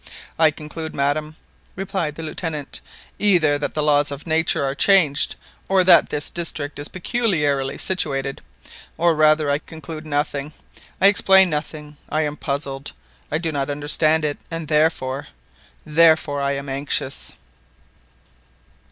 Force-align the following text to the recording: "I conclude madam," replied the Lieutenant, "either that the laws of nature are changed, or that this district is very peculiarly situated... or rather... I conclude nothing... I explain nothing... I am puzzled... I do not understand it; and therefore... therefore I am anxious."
"I 0.39 0.49
conclude 0.49 0.95
madam," 0.95 1.35
replied 1.75 2.15
the 2.15 2.23
Lieutenant, 2.23 2.81
"either 3.19 3.59
that 3.59 3.75
the 3.75 3.83
laws 3.83 4.09
of 4.09 4.25
nature 4.25 4.63
are 4.65 4.73
changed, 4.73 5.35
or 5.69 5.83
that 5.83 6.09
this 6.09 6.31
district 6.31 6.79
is 6.79 6.87
very 6.87 6.99
peculiarly 7.01 7.77
situated... 7.77 8.41
or 8.97 9.13
rather... 9.13 9.51
I 9.51 9.59
conclude 9.59 10.07
nothing... 10.07 10.53
I 10.99 11.05
explain 11.05 11.51
nothing... 11.51 11.97
I 12.09 12.23
am 12.23 12.35
puzzled... 12.35 12.93
I 13.31 13.37
do 13.37 13.51
not 13.51 13.69
understand 13.69 14.25
it; 14.25 14.39
and 14.49 14.69
therefore... 14.69 15.27
therefore 15.85 16.41
I 16.41 16.53
am 16.53 16.67
anxious." 16.67 17.33